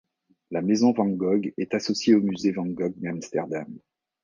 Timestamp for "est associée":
1.57-2.15